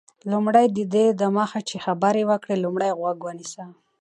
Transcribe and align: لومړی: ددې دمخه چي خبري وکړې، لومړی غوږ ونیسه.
لومړی: 0.31 0.65
ددې 0.77 1.05
دمخه 1.21 1.59
چي 1.69 1.77
خبري 1.85 2.23
وکړې، 2.29 2.55
لومړی 2.63 2.89
غوږ 2.99 3.17
ونیسه. 3.23 3.63